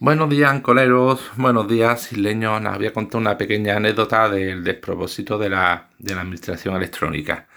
[0.00, 1.20] Buenos días, ancoleros.
[1.36, 2.64] Buenos días, isleños.
[2.64, 7.48] Os voy a contar una pequeña anécdota del despropósito de la, de la administración electrónica.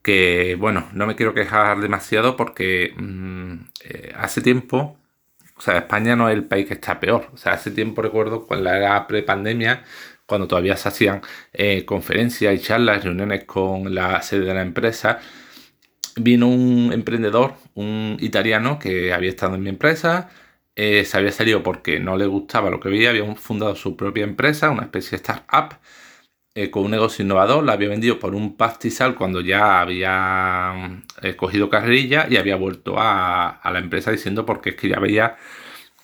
[0.00, 3.52] Que, bueno, no me quiero quejar demasiado porque mm,
[3.84, 4.96] eh, hace tiempo,
[5.56, 7.28] o sea, España no es el país que está peor.
[7.34, 9.84] O sea, hace tiempo recuerdo cuando era pre-pandemia,
[10.24, 11.20] cuando todavía se hacían
[11.52, 15.20] eh, conferencias y charlas, reuniones con la sede de la empresa,
[16.16, 20.30] vino un emprendedor, un italiano que había estado en mi empresa
[20.80, 24.22] eh, se había salido porque no le gustaba lo que veía, había fundado su propia
[24.22, 25.76] empresa, una especie de startup,
[26.54, 31.34] eh, con un negocio innovador, la había vendido por un pastizal cuando ya había eh,
[31.34, 35.36] cogido carrerilla y había vuelto a, la empresa diciendo porque es que ya veía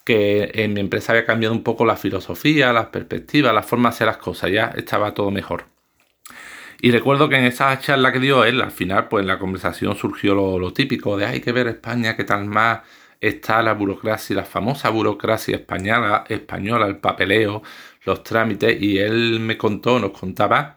[0.04, 3.94] que en mi empresa había cambiado un poco la filosofía, las perspectivas, la forma de
[3.94, 5.66] hacer las cosas, ya estaba todo mejor.
[6.80, 9.96] Y recuerdo que en esa charla que dio él, al final, pues en la conversación
[9.96, 12.80] surgió lo, lo típico de hay que ver España, qué tal más
[13.28, 17.62] está la burocracia, la famosa burocracia española, española, el papeleo,
[18.04, 20.76] los trámites, y él me contó, nos contaba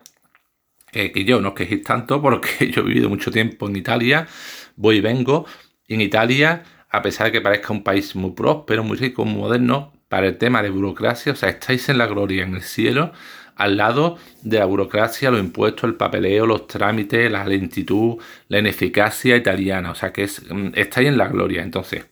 [0.91, 4.27] que yo no os quejéis tanto porque yo he vivido mucho tiempo en Italia,
[4.75, 5.45] voy y vengo,
[5.87, 9.93] en Italia, a pesar de que parezca un país muy próspero, muy rico, muy moderno,
[10.09, 13.11] para el tema de burocracia, o sea, estáis en la gloria, en el cielo,
[13.55, 19.35] al lado de la burocracia, los impuestos, el papeleo, los trámites, la lentitud, la ineficacia
[19.35, 21.63] italiana, o sea, que es, mm, estáis en la gloria.
[21.63, 22.05] Entonces,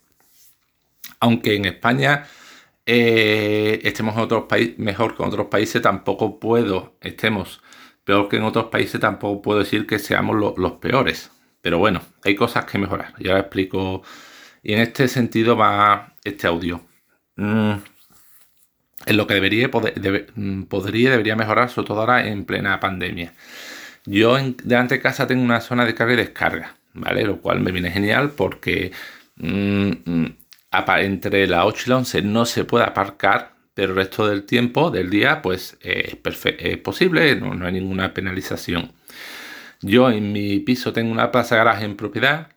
[1.20, 2.26] aunque en España
[2.86, 7.62] eh, estemos en otros países mejor que en otros países, tampoco puedo, estemos
[8.04, 11.32] peor que en otros países, tampoco puedo decir que seamos los peores.
[11.62, 13.16] Pero bueno, hay cosas que mejorar.
[13.20, 14.04] Ya lo explico.
[14.64, 16.82] Y en este sentido va este audio.
[17.38, 17.74] Mm,
[19.08, 23.34] en lo que debería, poder, mm, podría debería mejorar, sobre todo ahora en plena pandemia.
[24.06, 27.24] Yo en, delante de casa tengo una zona de carga y descarga, ¿vale?
[27.26, 28.92] Lo cual me viene genial porque
[29.38, 30.26] mm,
[31.00, 34.90] entre las 8 y las 11 no se puede aparcar, pero el resto del tiempo
[34.90, 36.18] del día pues es,
[36.58, 38.92] es posible, no, hay ninguna penalización.
[39.82, 42.50] Yo en mi piso tengo una plaza garaje en propiedad,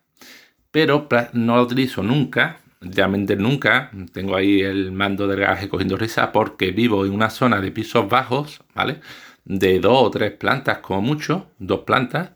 [0.71, 3.91] pero no la utilizo nunca, realmente nunca.
[4.13, 8.09] Tengo ahí el mando de garaje cogiendo risa porque vivo en una zona de pisos
[8.09, 9.01] bajos, ¿vale?
[9.45, 12.31] De dos o tres plantas como mucho, dos plantas.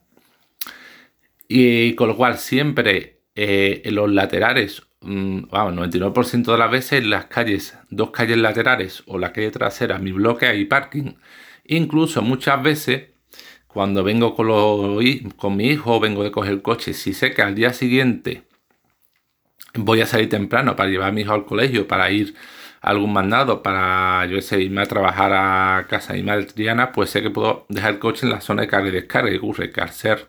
[1.48, 7.26] Y con lo cual siempre eh, en los laterales vamos, 99% de las veces las
[7.26, 11.16] calles, dos calles laterales o la calle trasera, mi bloque hay parking.
[11.66, 13.10] Incluso muchas veces,
[13.68, 14.48] cuando vengo con,
[15.36, 18.44] con mi hijo, vengo de coger el coche, si sé que al día siguiente
[19.76, 22.36] voy a salir temprano para llevar a mi hijo al colegio, para ir
[22.82, 26.92] a algún mandado, para yo sé, irme a trabajar a casa de mi madre Triana,
[26.92, 29.32] pues sé que puedo dejar el coche en la zona de carga y descarga.
[29.32, 30.28] Y ocurre que al ser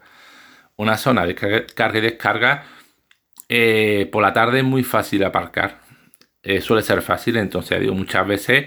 [0.76, 2.64] una zona de carga y descarga,
[3.48, 5.80] eh, por la tarde es muy fácil aparcar.
[6.42, 8.66] Eh, suele ser fácil, entonces digo, muchas veces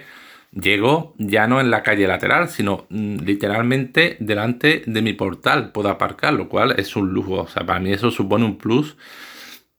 [0.52, 5.90] llego ya no en la calle lateral, sino mm, literalmente delante de mi portal puedo
[5.90, 7.42] aparcar, lo cual es un lujo.
[7.42, 8.98] O sea, para mí eso supone un plus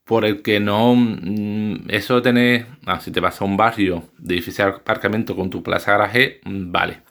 [0.05, 0.95] por el que no.
[0.97, 2.67] Mm, eso de tener.
[2.87, 6.73] Ah, si te vas a un barrio de difícil aparcamiento con tu plaza garaje, mm,
[6.73, 7.03] vale.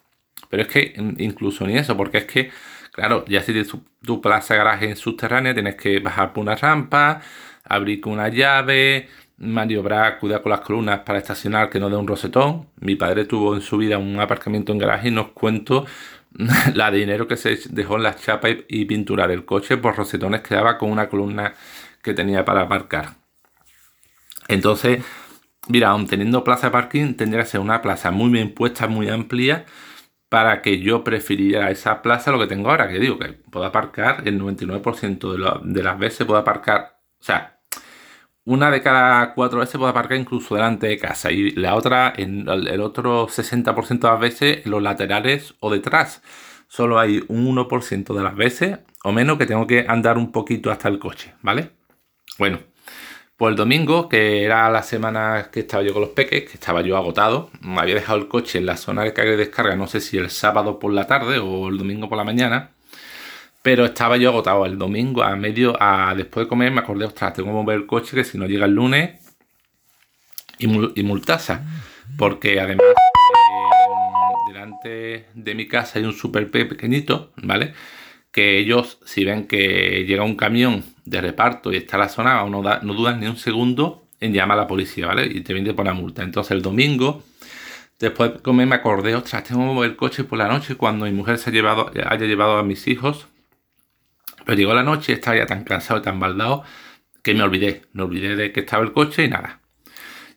[0.50, 2.50] Pero es que incluso ni eso, porque es que,
[2.92, 6.56] claro, ya si tienes tu, tu plaza garaje en subterránea, tienes que bajar por una
[6.56, 7.20] rampa
[7.68, 9.08] abrir con una llave,
[9.38, 12.68] maniobrar, cuidar con las columnas para estacionar que no dé un rosetón.
[12.80, 15.86] Mi padre tuvo en su vida un aparcamiento en garaje y nos cuento
[16.74, 20.54] la dinero que se dejó en las chapas y, pintura del coche por rosetones que
[20.54, 21.54] daba con una columna
[22.02, 23.16] que tenía para aparcar.
[24.48, 25.04] Entonces,
[25.68, 29.08] mira, aun teniendo plaza de parking, tendría que ser una plaza muy bien puesta, muy
[29.08, 29.66] amplia,
[30.28, 34.22] para que yo preferiría esa plaza lo que tengo ahora, que digo que puedo aparcar
[34.26, 37.57] el 99% de, de las veces, puedo aparcar, o sea,
[38.48, 42.48] una de cada cuatro veces puede aparcar incluso delante de casa y la otra, en
[42.48, 46.22] el otro 60% de las veces en los laterales o detrás.
[46.66, 50.70] Solo hay un 1% de las veces o menos que tengo que andar un poquito
[50.70, 51.72] hasta el coche, ¿vale?
[52.38, 52.60] Bueno,
[53.36, 56.80] pues el domingo, que era la semana que estaba yo con los peques, que estaba
[56.80, 59.86] yo agotado, me había dejado el coche en la zona de carga y descarga, no
[59.88, 62.70] sé si el sábado por la tarde o el domingo por la mañana
[63.68, 67.34] pero estaba yo agotado el domingo, a medio, a después de comer, me acordé, ostras,
[67.34, 69.20] tengo que mover el coche que si no llega el lunes
[70.58, 70.68] y,
[71.02, 71.66] multasa.
[72.16, 77.74] Porque además, eh, delante de mi casa hay un super pequeñito, ¿vale?
[78.32, 82.62] Que ellos, si ven que llega un camión de reparto y está la zona, no,
[82.62, 85.26] no dudan ni un segundo en llamar a la policía, ¿vale?
[85.26, 86.22] Y te viene por la multa.
[86.22, 87.22] Entonces el domingo,
[87.98, 91.04] después de comer, me acordé, ostras, tengo que mover el coche por la noche cuando
[91.04, 93.28] mi mujer se ha llevado, haya llevado a mis hijos
[94.48, 96.62] pero llegó la noche, estaba ya tan cansado y tan baldado
[97.22, 97.82] que me olvidé.
[97.92, 99.60] Me olvidé de que estaba el coche y nada.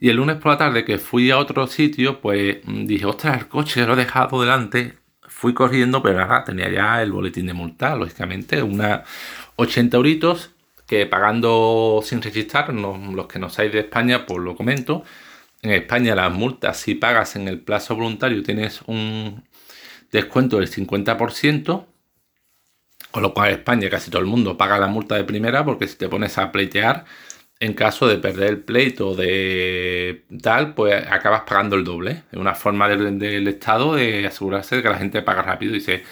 [0.02, 3.38] Y el lunes por la tarde que fui a otro sitio, pues mm, dije, ostras,
[3.38, 4.98] el coche lo he dejado delante.
[5.30, 9.06] Fui corriendo, pero nada, tenía ya el boletín de multa, lógicamente, una
[9.56, 10.52] 80 euritos
[10.86, 15.06] que pagando sin registrar, los que no seáis de España, pues lo comento.
[15.62, 19.46] En España las multas, si pagas en el plazo voluntario, tienes un
[20.12, 21.86] descuento del 50%,
[23.12, 25.88] con lo cual en España casi todo el mundo paga la multa de primera, porque
[25.88, 27.06] si te pones a pleitear,
[27.62, 32.24] en caso de perder el pleito de tal, pues acabas pagando el doble.
[32.32, 35.74] Es una forma del, Estado de asegurarse de que la gente paga rápido.
[35.74, 36.04] Dice,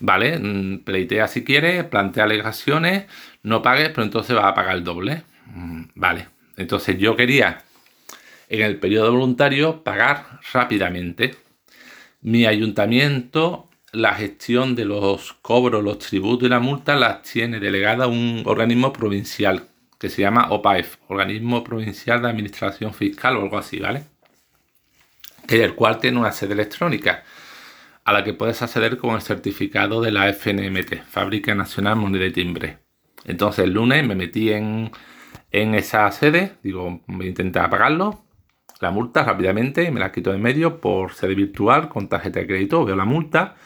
[0.00, 3.04] vale, mm, pleitea si quieres, plantea alegaciones,
[3.42, 5.22] no pagues, pero entonces vas a pagar el doble.
[5.54, 6.28] Mm, vale.
[6.56, 7.62] Entonces yo quería,
[8.48, 11.34] en el periodo voluntario, pagar rápidamente.
[12.22, 18.06] Mi ayuntamiento, la gestión de los cobros, los tributos y la multa las tiene delegada
[18.06, 23.78] un organismo provincial que se llama OPAEF, Organismo Provincial de Administración Fiscal o algo así,
[23.78, 24.04] ¿vale?
[25.48, 27.24] Que el cual tiene una sede electrónica
[28.04, 32.32] a la que puedes acceder con el certificado de la FNMT, Fábrica Nacional Moneda y
[32.32, 32.80] Timbre.
[33.24, 34.90] Entonces el lunes me metí en,
[35.50, 38.26] en esa sede, digo, voy a intentar pagarlo,
[38.80, 42.84] la multa rápidamente, me la quito de medio por sede virtual con tarjeta de crédito,
[42.84, 43.56] veo la multa,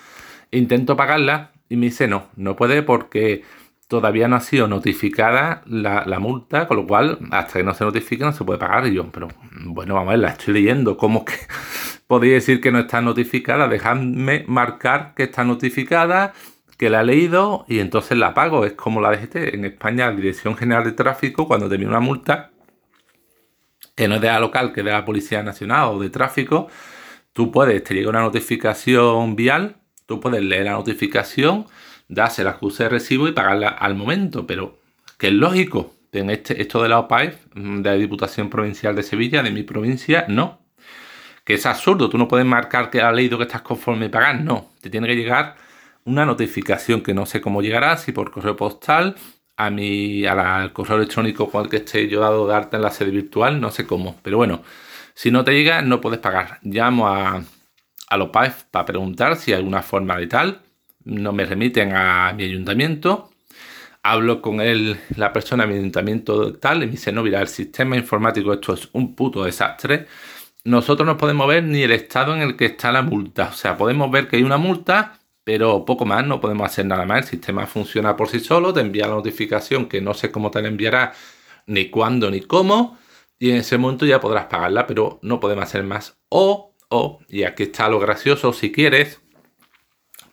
[0.52, 3.42] intento pagarla y me dice no, no puede porque
[3.90, 8.22] todavía no ha sido notificada la, multa, con lo cual hasta que no se notifique
[8.22, 8.86] no se puede pagar.
[8.86, 9.26] Y yo, pero
[9.64, 10.96] bueno, vamos a ver, la estoy leyendo.
[10.96, 11.34] ¿Cómo que
[12.06, 13.66] podéis decir que no está notificada?
[13.66, 16.34] Dejadme marcar que está notificada,
[16.78, 18.64] que la he leído y entonces la pago.
[18.64, 19.54] Es como la DGT.
[19.54, 22.52] En España, la Dirección General de Tráfico, cuando te viene una multa,
[23.96, 26.68] que no es de la local, que es de la Policía Nacional o de Tráfico,
[27.32, 29.79] tú puedes, te llega una notificación vial,
[30.10, 31.66] tú puedes leer la notificación
[32.08, 34.80] darse la acuse de recibo y pagarla al momento, pero
[35.16, 35.94] que es lógico.
[36.10, 39.62] En este, esto de la OPAEF, mm, de la Diputación Provincial de Sevilla, de mi
[39.62, 40.58] provincia, no.
[41.44, 44.40] Que es absurdo, tú no puedes marcar que ha leído que estás conforme a pagar,
[44.40, 44.70] no.
[44.80, 45.54] Te tiene que llegar
[46.04, 49.14] una notificación que no sé cómo llegará, si por correo postal,
[49.56, 53.12] a mi, al correo electrónico con el que esté yo dado darte en la sede
[53.12, 54.18] virtual, no sé cómo.
[54.22, 54.62] Pero bueno,
[55.14, 56.58] si no te llega, no puedes pagar.
[56.62, 57.44] Llamo a,
[58.10, 60.62] a los PAEF para preguntar si hay alguna forma de tal
[61.04, 63.30] no me remiten a mi ayuntamiento.
[64.02, 67.48] Hablo con él, la persona de mi ayuntamiento tal, y me dice, no, mira, el
[67.48, 70.06] sistema informático, esto es un puto desastre.
[70.64, 73.48] Nosotros no podemos ver ni el estado en el que está la multa.
[73.48, 77.04] O sea, podemos ver que hay una multa, pero poco más, no podemos hacer nada
[77.04, 77.24] más.
[77.24, 80.62] El sistema funciona por sí solo, te envía la notificación que no sé cómo te
[80.62, 81.12] la enviará,
[81.66, 82.98] ni cuándo, ni cómo.
[83.38, 86.18] Y en ese momento ya podrás pagarla, pero no podemos hacer más.
[86.28, 89.20] O, o, y aquí está lo gracioso, si quieres,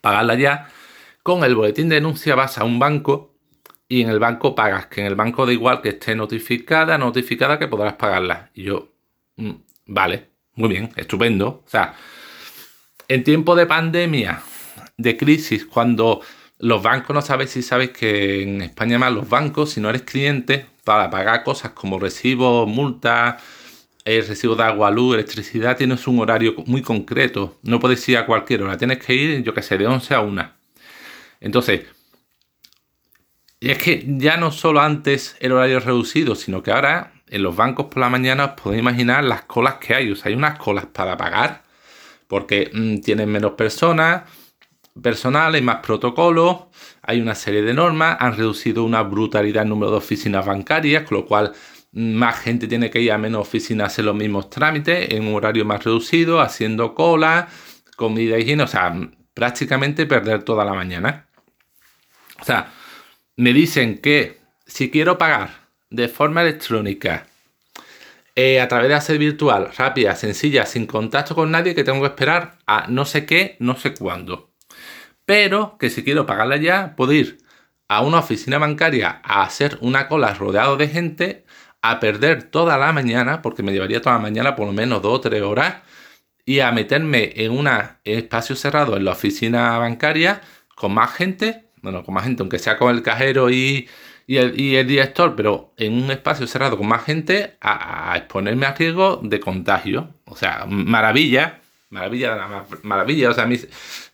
[0.01, 0.69] pagarla ya.
[1.23, 3.35] Con el boletín de denuncia vas a un banco
[3.87, 7.59] y en el banco pagas, que en el banco da igual que esté notificada, notificada
[7.59, 8.49] que podrás pagarla.
[8.53, 8.91] Y yo,
[9.37, 9.51] mm,
[9.85, 11.63] vale, muy bien, estupendo.
[11.65, 11.93] O sea,
[13.07, 14.41] en tiempo de pandemia,
[14.97, 16.21] de crisis, cuando
[16.57, 20.01] los bancos no sabes si sabes que en España más los bancos, si no eres
[20.01, 23.41] cliente, para pagar cosas como recibos, multas,
[24.07, 27.57] el recibo de agua, luz, electricidad, tienes un horario muy concreto.
[27.63, 30.21] No puedes ir a cualquier hora, tienes que ir, yo que sé, de 11 a
[30.21, 30.51] 1.
[31.41, 31.81] Entonces,
[33.59, 37.55] y es que ya no solo antes el horario reducido, sino que ahora en los
[37.55, 40.09] bancos por la mañana os podéis imaginar las colas que hay.
[40.09, 41.63] O sea, hay unas colas para pagar
[42.27, 44.23] porque mm, tienen menos personas,
[45.01, 46.63] personal, hay más protocolos,
[47.01, 51.17] hay una serie de normas, han reducido una brutalidad el número de oficinas bancarias, con
[51.17, 51.53] lo cual
[51.97, 55.33] más gente tiene que ir a menos oficinas a hacer los mismos trámites en un
[55.33, 57.47] horario más reducido, haciendo cola,
[57.95, 58.95] comida y higiene, o sea,
[59.33, 61.27] prácticamente perder toda la mañana.
[62.39, 62.71] O sea,
[63.35, 64.37] me dicen que
[64.67, 67.25] si quiero pagar de forma electrónica,
[68.35, 72.09] eh, a través de hacer virtual, rápida, sencilla, sin contacto con nadie, que tengo que
[72.09, 74.51] esperar a no sé qué, no sé cuándo.
[75.25, 77.39] Pero que si quiero pagarla ya, puedo ir
[77.87, 81.45] a una oficina bancaria a hacer una cola rodeado de gente
[81.81, 85.13] a perder toda la mañana, porque me llevaría toda la mañana por lo menos dos
[85.15, 85.75] o tres horas,
[86.45, 87.69] y a meterme en un
[88.03, 90.41] espacio cerrado en la oficina bancaria
[90.75, 93.89] con más gente, bueno, con más gente, aunque sea con el cajero y,
[94.27, 99.39] el, director, pero en un espacio cerrado con más gente, a, exponerme a riesgo de
[99.39, 100.13] contagio.
[100.25, 103.29] O sea, maravilla, maravilla maravilla.
[103.29, 103.47] O sea,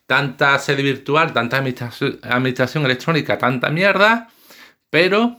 [0.05, 4.29] tanta sede virtual, tanta administración electrónica, tanta mierda,
[4.89, 5.37] pero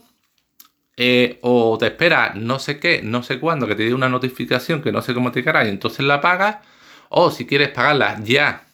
[0.96, 4.82] eh, o te espera no sé qué, no sé cuándo, que te dé una notificación
[4.82, 6.58] que no sé cómo te caray, y entonces la pagas,
[7.08, 8.66] o si quieres pagarla ya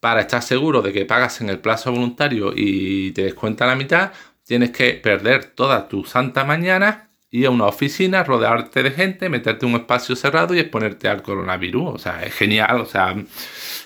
[0.00, 4.12] para estar seguro de que pagas en el plazo voluntario y te descuenta la mitad,
[4.44, 9.66] tienes que perder toda tu santa mañana ir a una oficina, rodearte de gente, meterte
[9.66, 11.94] en un espacio cerrado y exponerte al coronavirus.
[11.94, 13.14] O sea, es genial, o sea,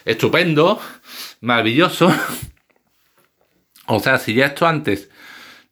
[0.05, 0.81] estupendo,
[1.41, 2.13] maravilloso.
[3.87, 5.11] O sea, si ya esto antes,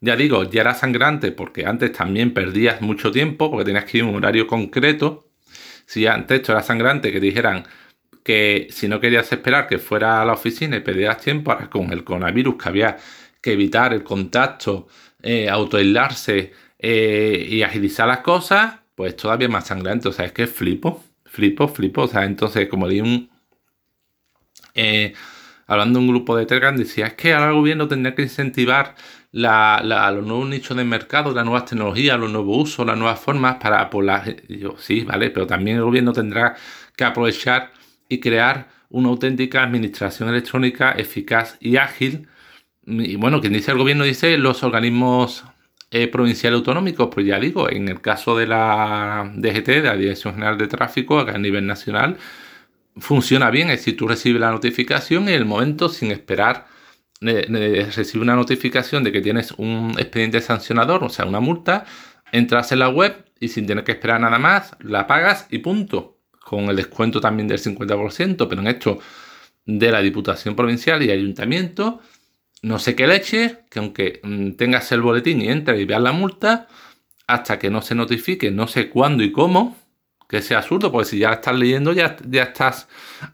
[0.02, 4.04] ya digo, ya era sangrante, porque antes también perdías mucho tiempo, porque tenías que ir
[4.04, 5.28] a un horario concreto.
[5.87, 7.64] Si antes esto era sangrante, que dijeran
[8.25, 11.92] que si no querías esperar que fuera a la oficina y perdieras tiempo, ahora con
[11.92, 12.97] el coronavirus que había
[13.40, 14.88] que evitar el contacto,
[15.23, 20.09] eh, autoaislarse eh, y agilizar las cosas, pues todavía más sangrante.
[20.09, 22.02] O sea, es que flipo, flipo, flipo.
[22.02, 23.30] O sea, entonces, como di un.
[24.75, 25.14] Eh,
[25.66, 28.97] hablando de un grupo de Telegram, decía: es que ahora el gobierno tendría que incentivar
[29.32, 29.80] la,
[30.14, 33.90] los nuevos nichos de mercado, las nuevas tecnologías, los nuevos usos, las nuevas formas para.
[34.78, 36.54] Sí, vale, pero también el gobierno tendrá
[36.94, 37.72] que aprovechar
[38.08, 42.28] y crear una auténtica administración electrónica eficaz y ágil.
[42.86, 45.44] Y bueno, quien dice el gobierno dice los organismos
[45.90, 50.34] eh, provinciales autonómicos, pues ya digo, en el caso de la DGT, de la Dirección
[50.34, 52.18] General de Tráfico, acá a nivel nacional,
[52.96, 56.66] funciona bien, es decir, tú recibes la notificación en el momento, sin esperar,
[57.22, 61.84] recibes una notificación de que tienes un expediente sancionador, o sea, una multa,
[62.32, 66.18] entras en la web y sin tener que esperar nada más, la pagas y punto
[66.44, 68.98] con el descuento también del 50%, pero en esto
[69.64, 72.00] de la Diputación Provincial y Ayuntamiento,
[72.62, 76.12] no sé qué leche, que aunque mm, tengas el boletín y entres y veas la
[76.12, 76.68] multa,
[77.26, 79.76] hasta que no se notifique, no sé cuándo y cómo,
[80.28, 82.88] que sea absurdo, porque si ya la estás leyendo, ya, ya estás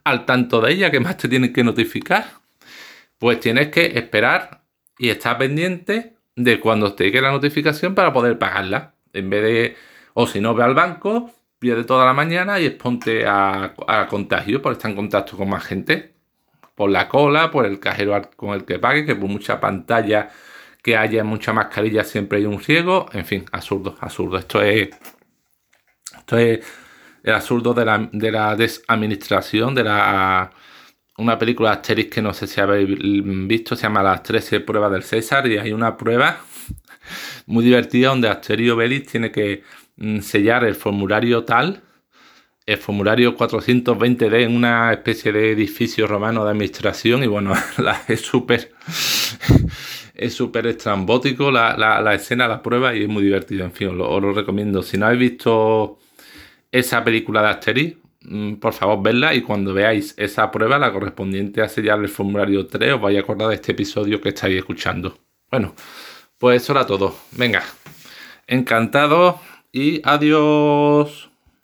[0.05, 2.27] al tanto de ella, que más te tienen que notificar.
[3.19, 4.63] Pues tienes que esperar
[4.99, 8.95] y estar pendiente de cuando te llegue la notificación para poder pagarla.
[9.13, 9.77] En vez de,
[10.15, 14.63] o si no, ve al banco pierde toda la mañana y exponte a, a contagio
[14.63, 16.15] por estar en contacto con más gente.
[16.75, 20.31] Por la cola, por el cajero con el que pague, que por mucha pantalla
[20.83, 23.07] que haya, mucha mascarilla, siempre hay un ciego.
[23.13, 24.39] En fin, absurdo, absurdo.
[24.39, 24.91] Esto es.
[26.17, 26.65] Esto es
[27.25, 30.51] el absurdo de la, de la desadministración, de la.
[31.19, 32.89] Una película de Asterix que no sé si habéis
[33.47, 36.41] visto, se llama Las 13 pruebas del César, y hay una prueba
[37.47, 39.63] muy divertida donde Asterio Belis tiene que
[40.01, 41.83] Mm, sellar el formulario tal,
[42.67, 47.53] el formulario 420D en una especie de edificio romano de administración y bueno,
[48.09, 48.73] es súper
[50.15, 53.97] es súper estrambótico la, la, escena, la prueba y es muy divertido, en fin, os
[53.97, 54.83] lo, recomiendo.
[54.85, 55.99] Si no habéis visto
[56.71, 57.97] esa película de Asterix,
[58.61, 62.95] por favor, vedla y cuando veáis esa prueba, la correspondiente a sellar el formulario 3,
[62.95, 65.19] os vais a acordar de este episodio que estáis escuchando.
[65.51, 65.75] Bueno,
[66.39, 67.15] pues eso era todo.
[67.33, 67.63] Venga,
[68.47, 69.41] encantado
[69.73, 71.28] y adiós.